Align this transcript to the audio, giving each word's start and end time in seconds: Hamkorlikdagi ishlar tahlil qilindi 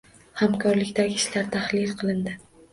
Hamkorlikdagi 0.39 1.19
ishlar 1.21 1.53
tahlil 1.59 1.95
qilindi 2.03 2.39